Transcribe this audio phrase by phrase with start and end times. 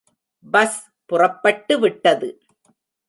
[0.45, 0.79] Bus
[1.05, 2.29] புறப்பட்டு விட்டது.